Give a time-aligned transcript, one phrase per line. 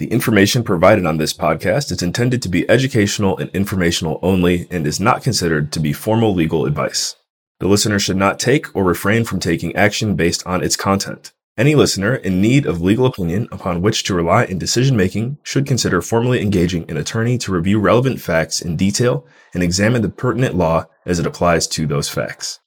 [0.00, 4.88] The information provided on this podcast is intended to be educational and informational only and
[4.88, 7.14] is not considered to be formal legal advice.
[7.60, 11.32] The listener should not take or refrain from taking action based on its content.
[11.56, 15.64] Any listener in need of legal opinion upon which to rely in decision making should
[15.64, 19.24] consider formally engaging an attorney to review relevant facts in detail
[19.54, 22.58] and examine the pertinent law as it applies to those facts.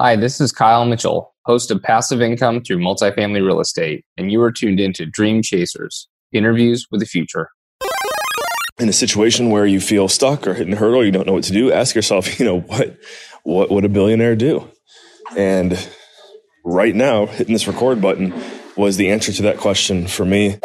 [0.00, 4.40] Hi, this is Kyle Mitchell, host of Passive Income Through Multifamily Real Estate, and you
[4.40, 7.50] are tuned into Dream Chasers interviews with the future.
[8.78, 11.44] In a situation where you feel stuck or hitting a hurdle, you don't know what
[11.44, 12.96] to do, ask yourself, you know, what,
[13.42, 14.70] what would a billionaire do?
[15.36, 15.88] And
[16.64, 18.32] right now, hitting this record button
[18.76, 20.58] was the answer to that question for me.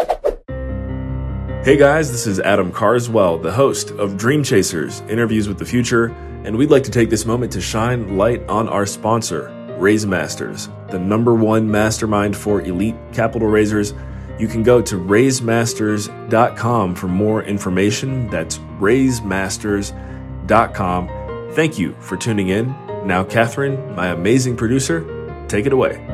[1.64, 6.08] Hey guys, this is Adam Carswell, the host of Dream Chasers Interviews with the Future,
[6.44, 9.48] and we'd like to take this moment to shine light on our sponsor,
[9.80, 13.94] RaiseMasters, the number one mastermind for elite capital raisers
[14.40, 18.28] you can go to raisemasters.com for more information.
[18.30, 21.10] That's raisemasters.com.
[21.54, 22.76] Thank you for tuning in.
[23.06, 26.06] Now, Catherine, my amazing producer, take it away.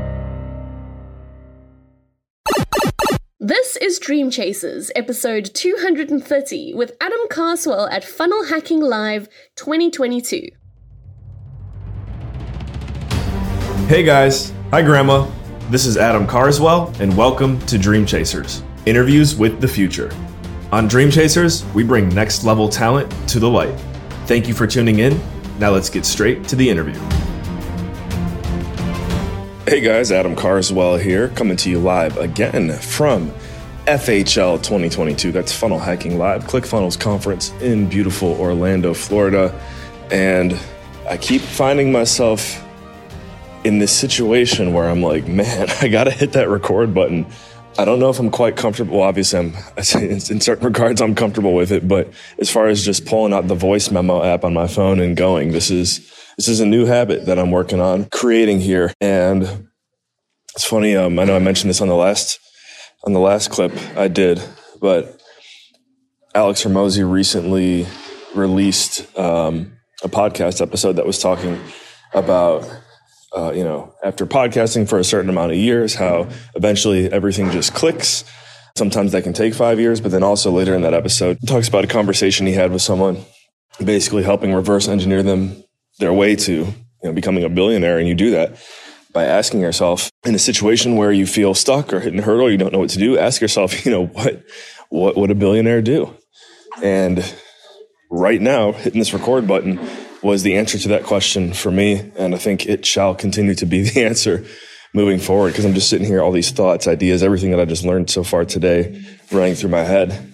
[3.41, 10.49] This is Dream Chasers, episode 230, with Adam Carswell at Funnel Hacking Live 2022.
[13.87, 15.25] Hey guys, hi Grandma.
[15.69, 20.11] This is Adam Carswell, and welcome to Dream Chasers Interviews with the Future.
[20.71, 23.79] On Dream Chasers, we bring next level talent to the light.
[24.25, 25.21] Thank you for tuning in.
[25.59, 26.99] Now let's get straight to the interview.
[29.67, 33.29] Hey guys, Adam Carswell here, coming to you live again from
[33.85, 35.31] FHL 2022.
[35.31, 39.53] That's Funnel Hacking Live, ClickFunnels Conference in beautiful Orlando, Florida.
[40.09, 40.59] And
[41.07, 42.59] I keep finding myself
[43.63, 47.25] in this situation where I'm like, man, I got to hit that record button.
[47.77, 48.99] I don't know if I'm quite comfortable.
[48.99, 53.05] Well, obviously, I'm in certain regards I'm comfortable with it, but as far as just
[53.05, 56.59] pulling out the voice memo app on my phone and going, this is this is
[56.59, 58.93] a new habit that I'm working on creating here.
[59.01, 59.69] And
[60.55, 60.95] it's funny.
[60.95, 62.39] Um, I know I mentioned this on the last
[63.05, 64.41] on the last clip I did,
[64.81, 65.21] but
[66.35, 67.87] Alex Hormozi recently
[68.35, 71.59] released um, a podcast episode that was talking
[72.13, 72.69] about
[73.35, 77.73] uh, you know, after podcasting for a certain amount of years, how eventually everything just
[77.73, 78.23] clicks.
[78.75, 81.83] Sometimes that can take five years, but then also later in that episode, talks about
[81.83, 83.23] a conversation he had with someone,
[83.83, 85.63] basically helping reverse engineer them
[85.99, 86.73] their way to you
[87.03, 87.99] know, becoming a billionaire.
[87.99, 88.57] And you do that
[89.13, 92.57] by asking yourself in a situation where you feel stuck or hitting a hurdle, you
[92.57, 93.17] don't know what to do.
[93.17, 94.43] Ask yourself, you know, what
[94.89, 96.15] what would a billionaire do?
[96.81, 97.33] And
[98.09, 99.79] right now, hitting this record button
[100.21, 102.11] was the answer to that question for me.
[102.17, 104.45] And I think it shall continue to be the answer
[104.93, 107.85] moving forward because I'm just sitting here, all these thoughts, ideas, everything that I just
[107.85, 110.33] learned so far today running through my head.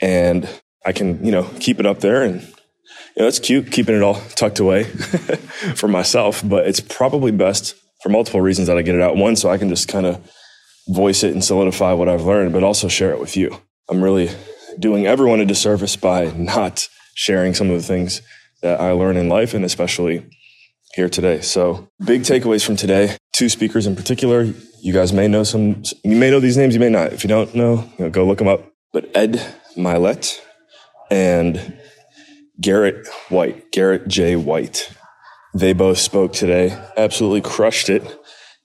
[0.00, 0.48] And
[0.84, 4.02] I can, you know, keep it up there and, you know, it's cute keeping it
[4.02, 4.84] all tucked away
[5.74, 9.16] for myself, but it's probably best for multiple reasons that I get it out.
[9.16, 10.20] One, so I can just kind of
[10.88, 13.56] voice it and solidify what I've learned, but also share it with you.
[13.88, 14.30] I'm really
[14.78, 18.22] doing everyone a disservice by not sharing some of the things
[18.62, 20.26] that I learn in life and especially
[20.94, 21.40] here today.
[21.40, 23.16] So big takeaways from today.
[23.32, 24.52] Two speakers in particular.
[24.80, 27.12] You guys may know some, you may know these names, you may not.
[27.12, 28.72] If you don't know, you know go look them up.
[28.92, 29.40] But Ed
[29.76, 30.38] Mylett
[31.10, 31.78] and
[32.60, 34.36] Garrett White, Garrett J.
[34.36, 34.92] White.
[35.54, 38.18] They both spoke today, absolutely crushed it.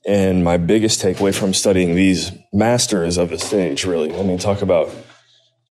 [0.07, 4.61] And my biggest takeaway from studying these masters of the stage, really, I mean, talk
[4.61, 4.89] about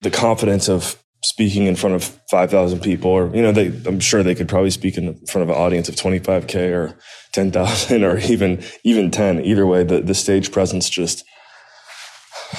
[0.03, 4.23] the confidence of speaking in front of 5,000 people or, you know, they, I'm sure
[4.23, 6.99] they could probably speak in front of an audience of 25K or
[7.33, 9.45] 10,000 or even, even 10.
[9.45, 11.25] Either way, the, the stage presence just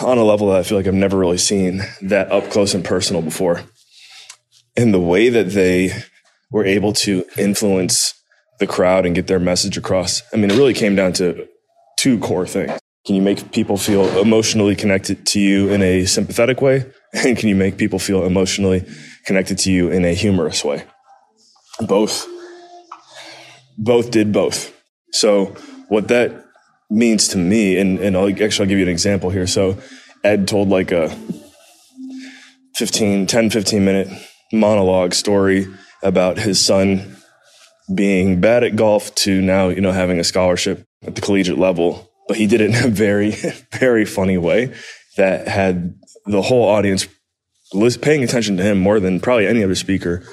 [0.02, 2.86] on a level that I feel like I've never really seen that up close and
[2.86, 3.64] personal before.
[4.78, 5.92] And the way that they
[6.52, 8.14] were able to influence
[8.60, 10.22] the crowd and get their message across.
[10.34, 11.48] I mean, it really came down to
[11.98, 12.80] two core things.
[13.06, 16.86] Can you make people feel emotionally connected to you in a sympathetic way?
[17.26, 18.86] And can you make people feel emotionally
[19.26, 20.86] connected to you in a humorous way?
[21.82, 22.26] Both.
[23.78, 24.74] Both did both.
[25.12, 25.48] So
[25.90, 26.46] what that
[26.90, 29.46] means to me, and, and I'll actually I'll give you an example here.
[29.46, 29.78] So
[30.24, 31.14] Ed told like a
[32.76, 34.08] 15, 10, 15 minute
[34.54, 35.68] monologue story
[36.04, 37.18] about his son
[37.94, 42.12] being bad at golf to now, you know, having a scholarship at the collegiate level
[42.32, 43.32] but he did it in a very,
[43.74, 44.74] very funny way
[45.18, 47.08] that had the whole audience
[48.02, 50.24] paying attention to him more than probably any other speaker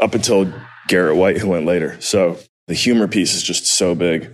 [0.00, 0.52] up until
[0.88, 2.00] Garrett White, who went later.
[2.00, 4.30] So the humor piece is just so big.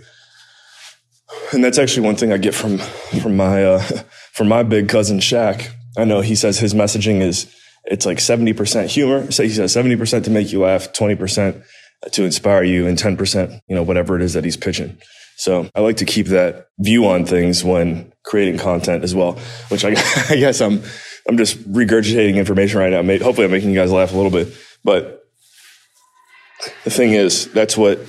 [1.52, 3.80] And that's actually one thing I get from from my uh,
[4.32, 7.54] from my big cousin Shaq I know he says his messaging is
[7.84, 9.30] it's like 70% humor.
[9.30, 11.62] So he says 70% to make you laugh, 20%
[12.12, 14.98] to inspire you, and 10%, you know, whatever it is that he's pitching.
[15.40, 19.38] So I like to keep that view on things when creating content as well,
[19.70, 19.88] which I,
[20.28, 20.82] I guess I'm,
[21.26, 23.02] I'm just regurgitating information right now.
[23.24, 24.54] Hopefully I'm making you guys laugh a little bit,
[24.84, 25.24] but
[26.84, 28.00] the thing is, that's what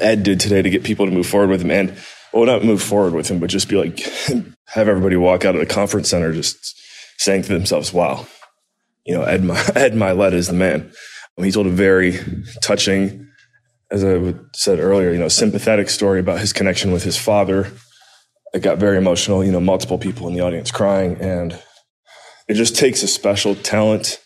[0.00, 1.72] Ed did today to get people to move forward with him.
[1.72, 1.96] And
[2.32, 3.98] well, not move forward with him, but just be like,
[4.68, 6.80] have everybody walk out of the conference center just
[7.18, 8.28] saying to themselves, wow,
[9.04, 9.40] you know, Ed,
[9.74, 10.92] Ed Mylett is the man.
[11.36, 12.20] He told a very
[12.62, 13.26] touching,
[13.92, 17.70] as I said earlier, you know, sympathetic story about his connection with his father.
[18.54, 21.18] It got very emotional, you know, multiple people in the audience crying.
[21.20, 21.62] And
[22.48, 24.18] it just takes a special talent,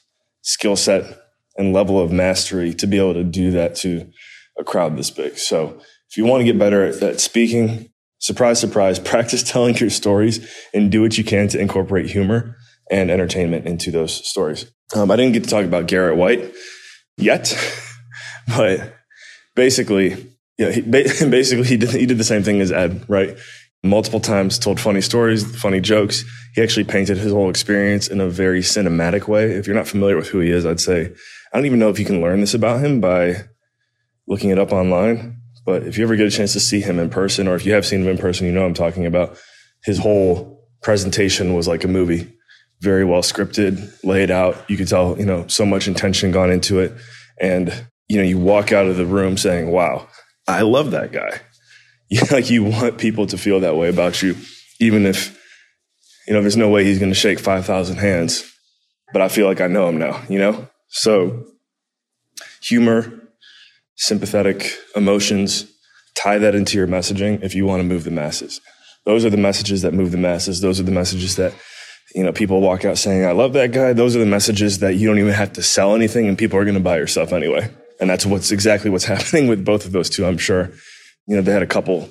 [0.42, 1.18] skill set,
[1.56, 4.08] and level of mastery to be able to do that to
[4.56, 5.36] a crowd this big.
[5.36, 9.90] So if you want to get better at, at speaking, surprise, surprise, practice telling your
[9.90, 12.56] stories and do what you can to incorporate humor
[12.88, 14.70] and entertainment into those stories.
[14.94, 16.54] Um, I didn't get to talk about Garrett White
[17.16, 17.52] yet,
[18.56, 18.95] but
[19.56, 23.36] basically, yeah, he, basically he did, he did the same thing as Ed, right?
[23.82, 26.24] Multiple times told funny stories, funny jokes.
[26.54, 29.50] He actually painted his whole experience in a very cinematic way.
[29.52, 31.12] If you're not familiar with who he is, I'd say
[31.52, 33.44] I don't even know if you can learn this about him by
[34.26, 35.40] looking it up online.
[35.64, 37.72] But if you ever get a chance to see him in person, or if you
[37.72, 39.36] have seen him in person, you know I'm talking about.
[39.84, 42.32] His whole presentation was like a movie,
[42.80, 44.68] very well scripted, laid out.
[44.68, 46.92] You could tell, you know, so much intention gone into it.
[47.40, 50.08] And, you know, you walk out of the room saying, wow,
[50.46, 51.40] I love that guy.
[52.08, 54.36] You, like you want people to feel that way about you,
[54.78, 55.36] even if,
[56.28, 58.48] you know, there's no way he's going to shake 5,000 hands,
[59.12, 60.68] but I feel like I know him now, you know?
[60.86, 61.46] So
[62.62, 63.28] humor,
[63.96, 65.66] sympathetic emotions,
[66.14, 68.60] tie that into your messaging if you want to move the masses.
[69.04, 70.60] Those are the messages that move the masses.
[70.60, 71.54] Those are the messages that,
[72.14, 73.92] you know, people walk out saying, I love that guy.
[73.92, 76.64] Those are the messages that you don't even have to sell anything and people are
[76.64, 77.68] going to buy your stuff anyway.
[78.00, 80.72] And that's what's exactly what's happening with both of those two, I'm sure.
[81.26, 82.08] You know, they had a couple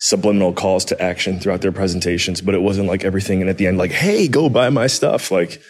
[0.00, 3.40] subliminal calls to action throughout their presentations, but it wasn't like everything.
[3.40, 5.30] And at the end, like, hey, go buy my stuff.
[5.30, 5.60] Like,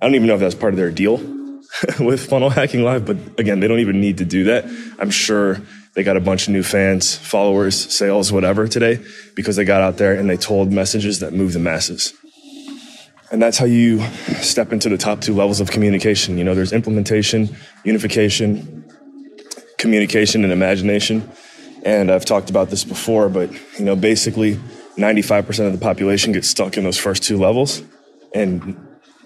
[0.00, 1.16] I don't even know if that's part of their deal
[2.00, 4.64] with Funnel Hacking Live, but again, they don't even need to do that.
[4.98, 5.60] I'm sure
[5.94, 9.04] they got a bunch of new fans, followers, sales, whatever today
[9.34, 12.14] because they got out there and they told messages that move the masses.
[13.32, 14.02] And that's how you
[14.40, 16.36] step into the top two levels of communication.
[16.36, 17.54] You know, there's implementation,
[17.84, 18.79] unification,
[19.80, 21.28] communication, and imagination.
[21.84, 24.56] And I've talked about this before, but you know, basically
[24.96, 27.82] 95% of the population gets stuck in those first two levels.
[28.34, 28.76] And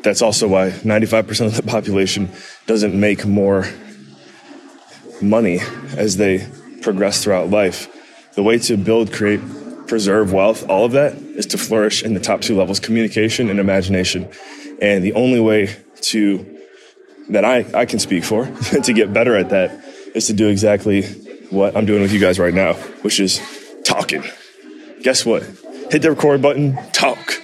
[0.03, 2.31] that's also why 95% of the population
[2.67, 3.67] doesn't make more
[5.21, 5.59] money
[5.97, 6.49] as they
[6.83, 7.91] progress throughout life.
[8.35, 9.41] The way to build, create,
[9.89, 13.59] preserve wealth, all of that is to flourish in the top two levels communication and
[13.59, 14.29] imagination.
[14.81, 15.77] And the only way
[16.12, 16.51] to
[17.31, 18.47] that I, I can speak for
[18.83, 19.85] to get better at that
[20.15, 21.03] is to do exactly
[21.51, 23.41] what I'm doing with you guys right now, which is
[23.85, 24.25] talking.
[25.03, 25.43] Guess what?
[25.91, 27.35] Hit the record button, talk.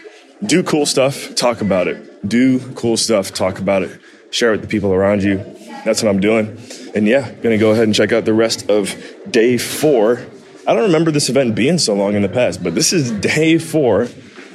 [0.42, 4.00] Do cool stuff, talk about it do cool stuff, talk about it,
[4.30, 5.38] share it with the people around you.
[5.84, 6.58] That's what I'm doing.
[6.94, 8.94] And yeah, gonna go ahead and check out the rest of
[9.30, 10.24] day four.
[10.66, 13.58] I don't remember this event being so long in the past, but this is day
[13.58, 14.02] four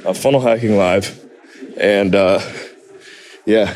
[0.05, 1.21] of Funnel Hacking Live.
[1.77, 2.39] And uh,
[3.45, 3.75] yeah,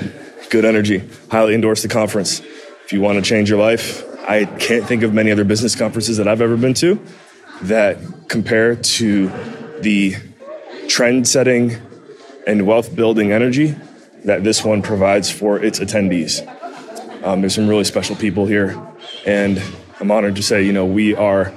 [0.50, 1.10] good energy.
[1.31, 2.40] Highly endorse the conference.
[2.86, 6.18] If you want to change your life, I can't think of many other business conferences
[6.18, 7.00] that I've ever been to
[7.64, 9.30] that compare to
[9.80, 10.18] the
[10.88, 11.76] trend setting
[12.45, 13.76] and wealth building energy
[14.26, 16.45] that this one provides for its attendees.
[17.24, 18.80] Um, there's some really special people here,
[19.26, 19.59] and
[20.00, 21.52] I'm honored to say, you know, we are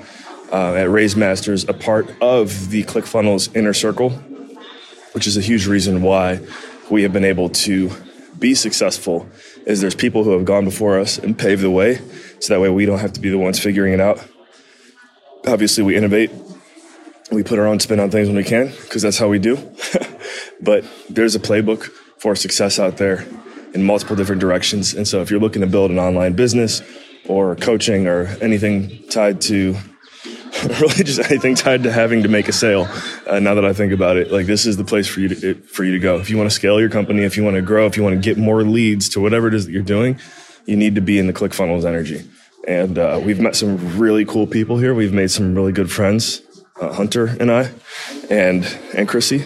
[0.50, 4.12] uh, at RaiseMasters a part of the ClickFunnels inner circle,
[5.12, 6.40] which is a huge reason why
[6.88, 7.90] we have been able to
[8.38, 9.28] be successful.
[9.66, 12.00] Is there's people who have gone before us and paved the way,
[12.42, 14.22] so that way we don't have to be the ones figuring it out.
[15.46, 16.30] Obviously, we innovate,
[17.30, 19.56] we put our own spin on things when we can, because that's how we do.
[20.62, 21.86] But there's a playbook
[22.18, 23.26] for success out there
[23.74, 24.94] in multiple different directions.
[24.94, 26.82] And so if you're looking to build an online business
[27.26, 29.76] or coaching or anything tied to
[30.80, 32.86] really just anything tied to having to make a sale.
[33.26, 35.54] Uh, now that I think about it, like this is the place for you to
[35.54, 36.18] for you to go.
[36.18, 38.14] If you want to scale your company, if you want to grow, if you want
[38.14, 40.20] to get more leads to whatever it is that you're doing,
[40.66, 42.28] you need to be in the ClickFunnels energy.
[42.66, 44.94] And uh, we've met some really cool people here.
[44.94, 46.42] We've made some really good friends,
[46.80, 47.70] uh, Hunter and I,
[48.30, 48.64] and
[48.94, 49.44] and Chrissy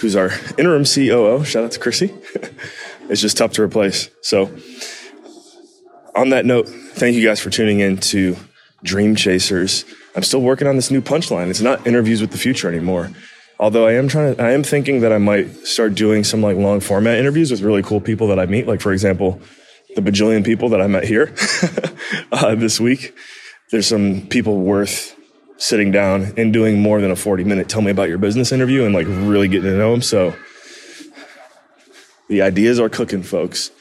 [0.00, 1.44] who's our interim COO.
[1.44, 2.14] Shout out to Chrissy.
[3.08, 4.10] it's just tough to replace.
[4.22, 4.50] So,
[6.14, 8.36] on that note, thank you guys for tuning in to
[8.82, 9.84] Dream Chasers.
[10.16, 11.48] I'm still working on this new punchline.
[11.48, 13.10] It's not interviews with the future anymore.
[13.60, 16.56] Although I am trying to, I am thinking that I might start doing some like
[16.56, 18.66] long format interviews with really cool people that I meet.
[18.66, 19.40] Like, for example,
[19.98, 21.34] the bajillion people that I met here
[22.32, 23.16] uh, this week.
[23.70, 25.16] There's some people worth
[25.56, 28.84] sitting down and doing more than a 40 minute tell me about your business interview
[28.84, 30.02] and like really getting to know them.
[30.02, 30.36] So
[32.28, 33.72] the ideas are cooking, folks.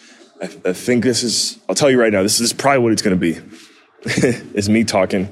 [0.41, 3.03] I, I think this is, I'll tell you right now, this is probably what it's
[3.03, 3.39] going to be.
[4.55, 5.29] is me talking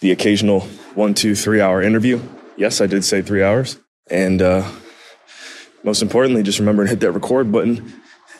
[0.00, 0.60] the occasional
[0.94, 2.20] one, two, three hour interview.
[2.56, 3.76] Yes, I did say three hours.
[4.08, 4.70] And uh,
[5.82, 7.92] most importantly, just remember to hit that record button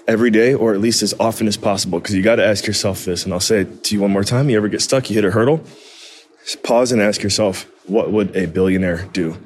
[0.09, 3.05] every day or at least as often as possible because you got to ask yourself
[3.05, 3.25] this.
[3.25, 4.49] And I'll say it to you one more time.
[4.49, 5.63] You ever get stuck, you hit a hurdle,
[6.43, 9.37] just pause and ask yourself, what would a billionaire do?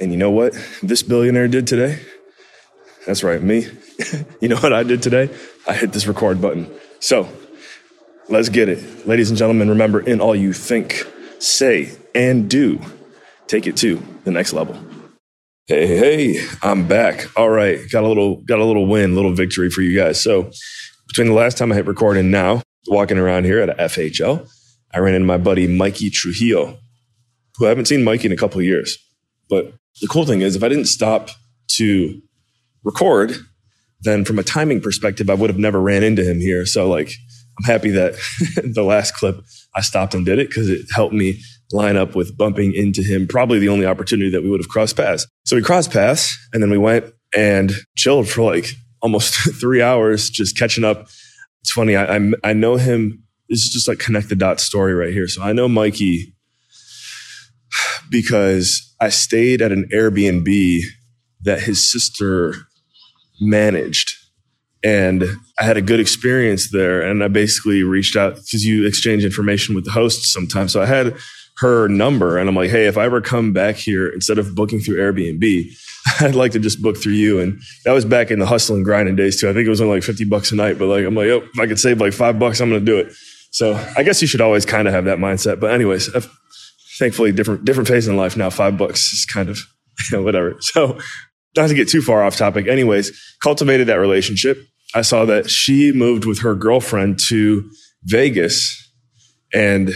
[0.00, 2.00] And you know what this billionaire did today?
[3.06, 3.68] That's right, me.
[4.40, 5.28] you know what I did today?
[5.66, 6.70] I hit this record button.
[7.00, 7.28] So
[8.28, 9.06] let's get it.
[9.06, 11.04] Ladies and gentlemen, remember in all you think,
[11.38, 12.80] say, and do,
[13.46, 14.78] take it to the next level.
[15.68, 17.26] Hey, hey, I'm back.
[17.36, 20.18] All right, got a little, got a little win, little victory for you guys.
[20.18, 20.50] So
[21.08, 24.48] between the last time I hit record and now, walking around here at a FHL,
[24.94, 26.78] I ran into my buddy Mikey Trujillo,
[27.58, 28.96] who I haven't seen Mikey in a couple years.
[29.50, 31.28] But the cool thing is, if I didn't stop
[31.72, 32.18] to
[32.82, 33.36] record,
[34.00, 36.64] then from a timing perspective, I would have never ran into him here.
[36.64, 37.12] So like,
[37.58, 38.14] I'm happy that
[38.74, 39.42] the last clip
[39.74, 43.26] I stopped and did it because it helped me line up with bumping into him.
[43.26, 45.26] Probably the only opportunity that we would have crossed paths.
[45.44, 48.70] So we crossed paths and then we went and chilled for like
[49.02, 51.08] almost three hours, just catching up.
[51.60, 51.96] It's funny.
[51.96, 53.24] I, I, I know him.
[53.48, 55.28] This is just like connect the dots story right here.
[55.28, 56.34] So I know Mikey
[58.10, 60.80] because I stayed at an Airbnb
[61.42, 62.54] that his sister
[63.40, 64.12] managed
[64.82, 65.24] and
[65.58, 67.00] I had a good experience there.
[67.02, 70.72] And I basically reached out because you exchange information with the hosts sometimes.
[70.72, 71.16] So I had
[71.60, 74.80] her number and I'm like, hey, if I ever come back here, instead of booking
[74.80, 75.72] through Airbnb,
[76.20, 77.40] I'd like to just book through you.
[77.40, 79.48] And that was back in the hustle and grinding days too.
[79.48, 81.48] I think it was only like 50 bucks a night, but like, I'm like, oh,
[81.52, 83.12] if I could save like five bucks, I'm going to do it.
[83.50, 85.58] So I guess you should always kind of have that mindset.
[85.58, 86.30] But anyways, I've,
[86.98, 88.50] thankfully different, different phase in life now.
[88.50, 89.58] Five bucks is kind of,
[90.10, 90.56] you know, whatever.
[90.60, 90.98] So
[91.56, 92.68] not to get too far off topic.
[92.68, 94.58] Anyways, cultivated that relationship.
[94.94, 97.68] I saw that she moved with her girlfriend to
[98.04, 98.90] Vegas
[99.52, 99.90] and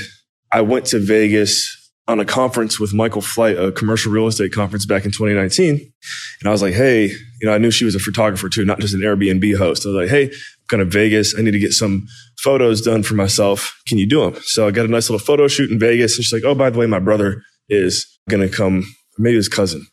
[0.53, 1.79] I went to Vegas
[2.09, 5.93] on a conference with Michael Flight, a commercial real estate conference back in 2019.
[6.41, 8.81] And I was like, hey, you know, I knew she was a photographer too, not
[8.81, 9.87] just an Airbnb host.
[9.87, 10.33] I was like, hey, I'm
[10.69, 11.39] going to Vegas.
[11.39, 12.07] I need to get some
[12.39, 13.81] photos done for myself.
[13.87, 14.43] Can you do them?
[14.43, 16.17] So I got a nice little photo shoot in Vegas.
[16.17, 18.85] And she's like, oh, by the way, my brother is going to come,
[19.17, 19.87] maybe his cousin.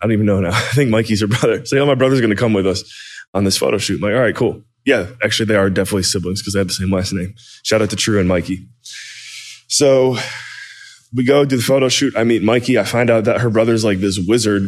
[0.00, 0.50] I don't even know now.
[0.52, 1.64] I think Mikey's her brother.
[1.66, 2.82] So, oh, my brother's going to come with us
[3.34, 3.96] on this photo shoot.
[3.96, 4.62] I'm like, all right, cool.
[4.86, 7.34] Yeah, actually, they are definitely siblings because they have the same last name.
[7.62, 8.66] Shout out to True and Mikey.
[9.68, 10.16] So
[11.14, 12.14] we go do the photo shoot.
[12.16, 12.78] I meet Mikey.
[12.78, 14.62] I find out that her brother's like this wizard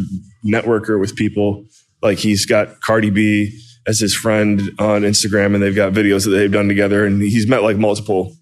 [0.45, 1.65] networker with people.
[2.03, 6.31] Like he's got Cardi B as his friend on Instagram and they've got videos that
[6.31, 7.05] they've done together.
[7.05, 8.35] And he's met like multiple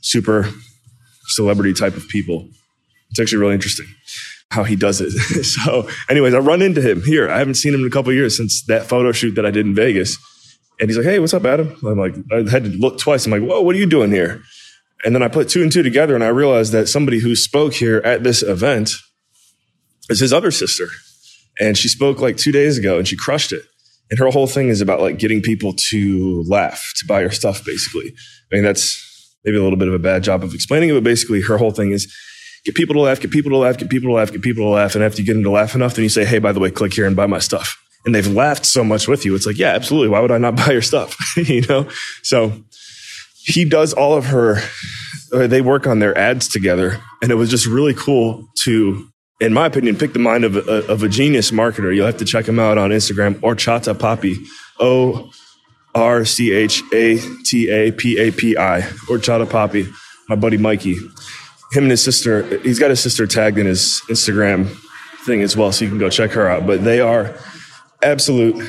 [0.00, 0.48] super
[1.26, 2.48] celebrity type of people.
[3.10, 3.86] It's actually really interesting
[4.50, 5.10] how he does it.
[5.44, 7.28] so anyways, I run into him here.
[7.28, 9.66] I haven't seen him in a couple years since that photo shoot that I did
[9.66, 10.16] in Vegas.
[10.80, 11.76] And he's like, Hey, what's up, Adam?
[11.84, 13.26] I'm like, I had to look twice.
[13.26, 14.42] I'm like, whoa, what are you doing here?
[15.04, 17.74] And then I put two and two together and I realized that somebody who spoke
[17.74, 18.90] here at this event
[20.08, 20.86] is his other sister.
[21.60, 23.62] And she spoke like two days ago and she crushed it.
[24.10, 27.64] And her whole thing is about like getting people to laugh, to buy her stuff,
[27.64, 28.14] basically.
[28.50, 29.00] I mean, that's
[29.44, 31.70] maybe a little bit of a bad job of explaining it, but basically her whole
[31.70, 32.12] thing is
[32.64, 34.68] get people to laugh, get people to laugh, get people to laugh, get people to
[34.68, 34.94] laugh.
[34.94, 36.70] And after you get them to laugh enough, then you say, hey, by the way,
[36.70, 37.80] click here and buy my stuff.
[38.04, 39.34] And they've laughed so much with you.
[39.34, 40.08] It's like, yeah, absolutely.
[40.08, 41.16] Why would I not buy your stuff?
[41.36, 41.88] you know?
[42.22, 42.52] So
[43.44, 44.56] he does all of her,
[45.32, 47.00] uh, they work on their ads together.
[47.22, 49.08] And it was just really cool to,
[49.40, 51.94] in my opinion, pick the mind of a, of a genius marketer.
[51.94, 54.36] You'll have to check him out on Instagram Orchata Papi.
[54.80, 55.30] O
[55.94, 58.80] R C H A T A P A P I.
[59.08, 59.92] Orchata Papi,
[60.28, 60.94] My buddy Mikey.
[61.72, 64.76] Him and his sister, he's got his sister tagged in his Instagram
[65.24, 66.66] thing as well, so you can go check her out.
[66.66, 67.36] But they are
[68.02, 68.64] absolute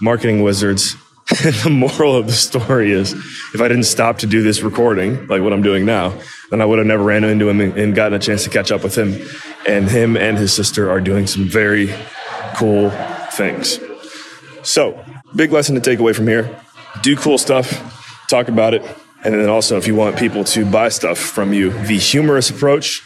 [0.00, 0.96] marketing wizards
[1.64, 3.14] the moral of the story is
[3.54, 6.12] if I didn't stop to do this recording, like what I'm doing now,
[6.50, 8.82] then I would have never ran into him and gotten a chance to catch up
[8.82, 9.26] with him.
[9.66, 11.94] And him and his sister are doing some very
[12.56, 12.90] cool
[13.30, 13.78] things.
[14.62, 15.02] So,
[15.34, 16.54] big lesson to take away from here
[17.00, 18.82] do cool stuff, talk about it.
[19.24, 23.02] And then also, if you want people to buy stuff from you, the humorous approach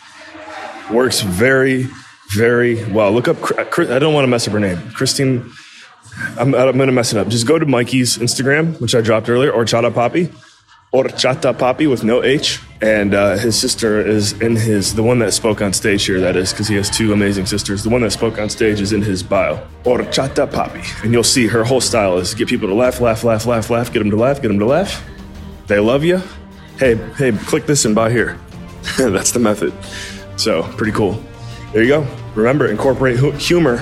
[0.90, 1.88] works very,
[2.30, 3.12] very well.
[3.12, 5.52] Look up, I don't want to mess up her name, Christine
[6.38, 7.28] I'm, I'm going to mess it up.
[7.28, 10.32] Just go to Mikey's Instagram, which I dropped earlier, Orchata Papi,
[10.92, 12.60] Orchata Papi with no H.
[12.80, 16.36] And uh, his sister is in his, the one that spoke on stage here, that
[16.36, 17.82] is, because he has two amazing sisters.
[17.82, 19.66] The one that spoke on stage is in his bio.
[19.84, 21.04] Orchata Papi.
[21.04, 23.92] And you'll see her whole style is get people to laugh, laugh, laugh, laugh, laugh,
[23.92, 25.04] get them to laugh, get them to laugh.
[25.66, 26.22] They love you.
[26.78, 28.38] Hey, hey, click this and buy here.
[28.98, 29.72] That's the method.
[30.38, 31.22] So, pretty cool.
[31.72, 32.06] There you go.
[32.34, 33.78] Remember, incorporate humor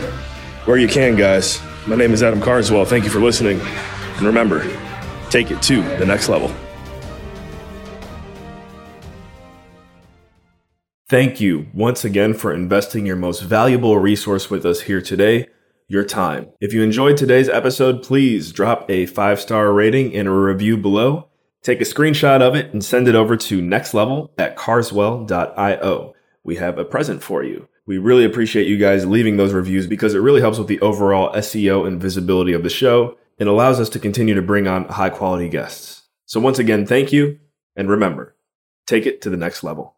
[0.64, 1.61] where you can, guys.
[1.87, 2.87] My name is Adam Carswell.
[2.87, 3.61] Thank you for listening.
[3.61, 4.67] And remember,
[5.29, 6.50] take it to the next level.
[11.11, 15.49] Thank you once again for investing your most valuable resource with us here today,
[15.87, 16.49] your time.
[16.59, 21.29] If you enjoyed today's episode, please drop a five star rating and a review below.
[21.62, 26.14] Take a screenshot of it and send it over to nextlevel at carswell.io.
[26.43, 27.69] We have a present for you.
[27.87, 31.35] We really appreciate you guys leaving those reviews because it really helps with the overall
[31.35, 35.11] SEO and visibility of the show and allows us to continue to bring on high
[35.11, 36.03] quality guests.
[36.25, 37.38] So once again, thank you.
[37.76, 38.37] And remember,
[38.87, 39.94] take it to the next level.